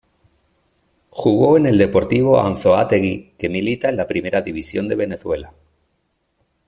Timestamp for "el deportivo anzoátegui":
1.67-3.35